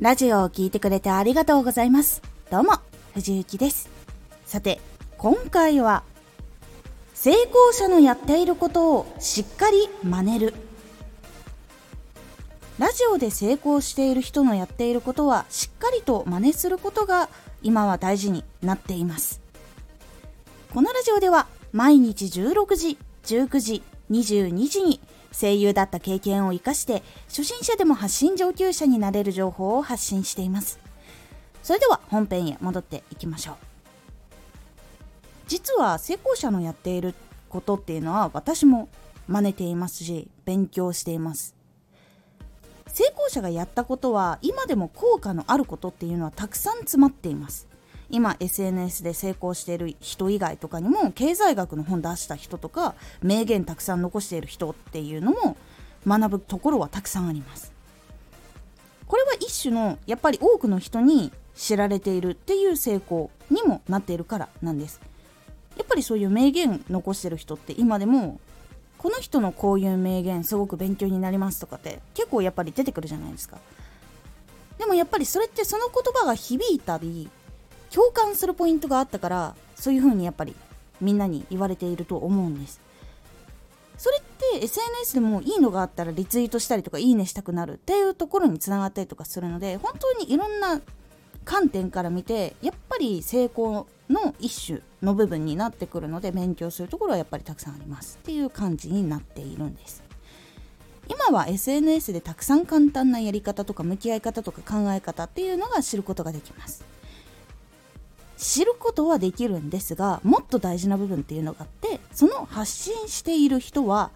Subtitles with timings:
[0.00, 2.22] ラジオを聴いてくれてありがとうございます。
[2.50, 2.78] どうも、
[3.12, 3.90] 藤幸です。
[4.46, 4.80] さて、
[5.18, 6.04] 今回は、
[7.12, 10.54] 成功者のやっていることをしっかり真似る。
[12.78, 17.28] ラジオで成功している人のやっていることはしっかりと真似することが
[17.62, 19.42] 今は大事になっています。
[20.72, 25.00] このラジオでは毎日16時、19時、22時に
[25.32, 30.78] 声優だった経験を生かして初心者でも発信上級者になれる情報を発信しています。
[31.62, 33.56] それでは本編へ戻っていきましょう。
[35.46, 37.14] 実は成功者のやっている
[37.48, 38.88] ことっていうのは私も
[39.28, 41.60] 真似ていますし勉強しています。
[42.92, 47.68] 成功者がやったことは今でも効果のあることっていうのはたくさん詰まっています
[48.10, 55.56] 今 SNS で成功している人以外とかにも経済学の本出した人とか名言たくさん残している人っていうのも
[56.06, 57.72] 学ぶところはたくさんあります。
[59.06, 65.00] これは一種のやっぱり多くの人に知られているっていう成功にもなっているからなんです。
[65.76, 68.40] やっぱりそういう名言残してる人って今でも
[68.98, 73.58] この人のこういう名言すごく勉強になりますとかって結構やっぱり出てくるじゃないですか。
[74.78, 77.28] でもやっぱりそれってその言葉が響いたり
[77.92, 80.54] 共感するポイントがあったからそういう風にやっぱり
[81.00, 82.80] みんなに言われていると思うんです。
[83.96, 84.22] それっ
[84.60, 87.74] て SNS でもいいのがあったらリツイートしたりとかいいねしたくなる。
[87.74, 90.80] っていうところにつながったりとかするので本当にいろんな
[91.44, 98.18] 観点から見てやっぱり成功の一種の部分になってくるので勉強するところはやっぱりたくさんあります。
[98.22, 100.02] っていう感じになっているんです。
[101.08, 106.84] 今は SNS でたくさん簡単なやり方とか向き合い方とか考え方っていうのが知ることができます。
[108.40, 114.10] 知ることはできるんですがもっと大事な部分っていうのがあってその発信している人は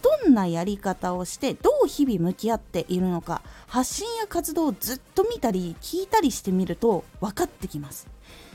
[0.00, 8.06] どんなやり方をしてどう日々向き合っているのか発信や活動をずっと見たり聞いたりしてみると分かってきます。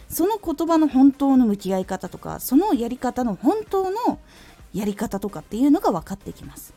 [0.08, 4.20] その言葉の本当の向き合い方とかそのやり方の本当の
[4.74, 6.74] やり方とかっていうのが分かってきます。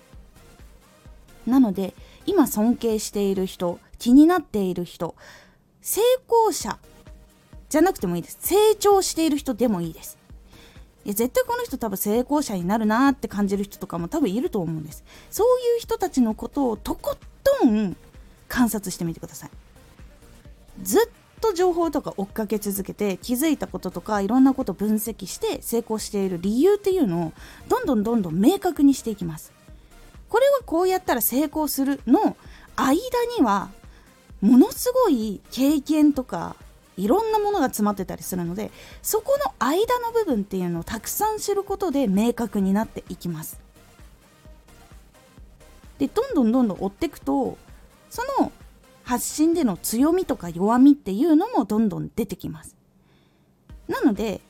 [1.47, 1.95] なので
[2.27, 5.15] 今尊敬している人気になっている人
[5.81, 6.79] 成功者
[7.73, 8.37] じゃなくてもいいです。
[8.39, 10.19] 成長している人でもいいです。
[11.07, 15.03] いや絶対この人多分成功者になるなって感じる人とかも多分いると思うんです。
[15.31, 17.97] そういう人たちのことをとことん
[18.47, 19.51] 観察してみてください。
[20.83, 27.33] ずっと情報とか追っかけ続けて気づいたこととかいろんなこと分析して成功している理由っていうのを
[27.71, 29.51] どんどんどんどん明確にしていきます。
[30.29, 32.37] これはこうやったら成功するの
[32.77, 32.93] 間
[33.39, 33.71] には
[34.43, 36.55] ものすごい経験とか
[36.97, 38.71] いろんなものが詰まってたりするので
[39.03, 43.61] そこの間の部分っていうのをたくさん知ることで明確になっていきます。
[45.99, 47.57] でどんどんどんどん追っていくと
[48.11, 48.53] その
[49.05, 52.77] 発信での強みとか弱みっていうのもどんどん出てきます。
[53.89, 54.41] なので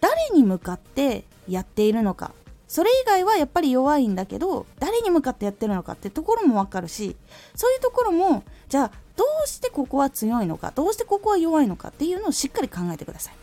[0.00, 2.32] 誰に向かってやっているのか
[2.68, 7.16] それ以外はやっぱり弱いんだけど誰に向かってやってるのかってところも分かるし
[7.54, 13.34] そういうところもじゃあどうしてここは強いのかどうしてここは弱いのかっていうのをしっかり考えてください。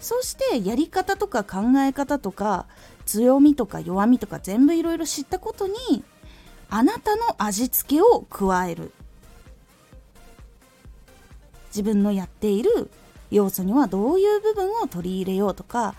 [0.00, 2.66] そしてやり方とか考え方とか
[3.04, 6.04] 強みとか弱みとか全部いろいろ知ったことに
[6.70, 8.92] あなたの味付けを加える。
[11.68, 12.90] 自分のやっている
[13.30, 15.94] 要素にはどういう部分を取り入れようとか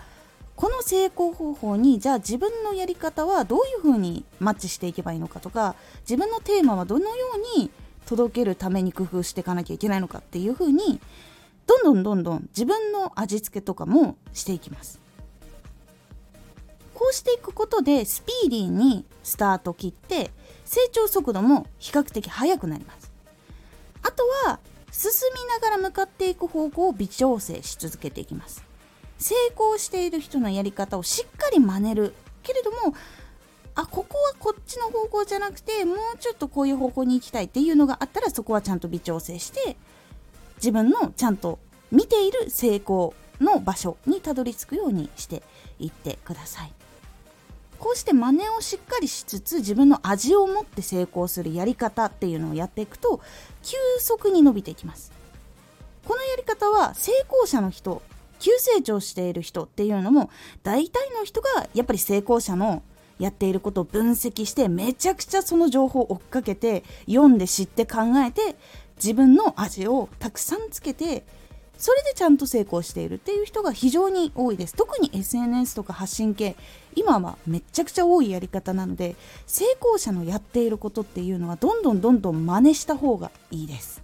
[0.56, 7.70] この成功方法にじゃあ自分のやり方はどういうふうにマッチしていけばいいのかとか自分のテーマはどのように
[8.06, 11.00] 届けるために工夫していかなきゃいけないのかっていうふうに
[11.66, 15.00] どんどんどんどん自分の味付けとかもしていきます。
[16.94, 20.30] こうしていくことでスピーディーにスタート切って
[20.64, 23.10] 成長速度も比較的速くなります。
[24.02, 24.60] あとは
[24.92, 28.64] 進みながら向かっていく方向を微調整し続けていきます。
[29.18, 32.94] 成功している人のやり方をしっかり真似るけれども
[33.74, 39.76] あここはこっちの方向じゃなくてもうちょっとこういう方向に行きたいっていうのがあったらそこはちゃんと微調整して
[40.56, 41.58] 自分のちゃんと
[41.90, 45.42] 見ている成功の場所にたどり着くようにして
[45.78, 46.72] いってください。
[47.78, 53.22] こうして真似をしっかりしつつ自分の味を持って成功するやり方っていうのをやっていくと
[53.62, 55.12] 急速に伸びていきます。
[56.04, 58.02] このやり方は成功者の人
[58.38, 60.30] 急成長している人っていうのも
[60.62, 62.82] 大体の人がやっぱり成功者の
[63.20, 68.56] やっていることを分析してめちゃくちゃその情報を追っかけて読んで知って考えて
[68.96, 71.24] 自分の味をたくさんつけて
[71.76, 74.74] それでちゃんと成功しているっていう人が非常に多いです。
[74.74, 76.56] 特に SNS とか発信系
[76.94, 84.02] 今はめちゃくちゃ多いやり方なので成功者のやっていることっていうのはどんどんどんどん真似した方がいいです。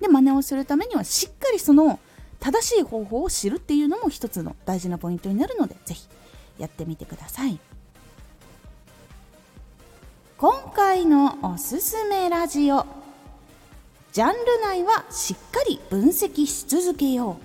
[0.00, 1.98] で真似をするためにはしっかりその
[2.40, 6.06] 正しい方法を知るっていうのも一つの大事なポイントになるのでぜひ
[6.58, 7.58] やってみてください。
[10.38, 12.86] 今回のおすすめラジオ。
[14.12, 17.36] ジャンル内はしっかり分析し続けよう。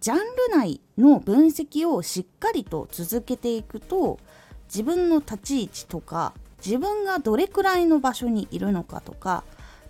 [0.00, 0.24] ジャンル
[0.56, 4.18] 内の分析をしっかりと続けていくと
[4.64, 9.44] 自分の立ち位置とか自分がどれくらいの場所にいるのかとか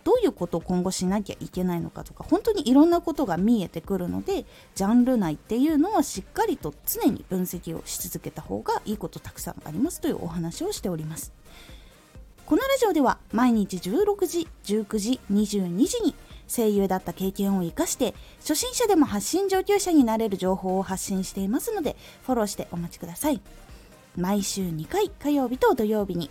[0.05, 4.45] どういうことを今後しなきゃいけないのかとか本当にいろんなことが見えてくるので
[4.75, 11.33] ジャンル内っていうのはしっかりと常に分析をし続けた方がいいことたくさんありますというお話をしております。
[12.47, 16.15] このラジオでは毎日16時19時22時に
[16.49, 23.41] 声優だった経験を生かして初心者でも発信上級者になれる情報を発信していますのでフォローしてお待ちください。
[24.17, 26.31] 毎週2回火曜日と土曜日に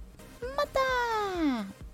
[1.31, 1.90] また